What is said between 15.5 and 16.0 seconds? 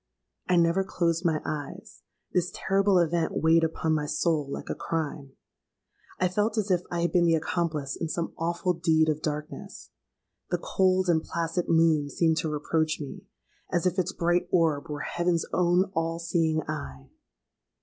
own